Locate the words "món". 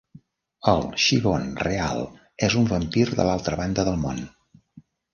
4.09-4.29